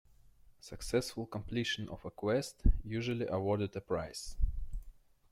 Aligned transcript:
Successful 0.61 1.27
completion 1.27 1.87
of 1.87 2.03
a 2.05 2.09
quest 2.09 2.63
usually 2.83 3.27
awarded 3.27 3.75
a 3.75 3.81
prize. 3.81 4.35